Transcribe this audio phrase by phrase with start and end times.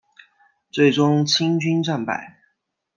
[0.71, 2.39] 最终清军战败。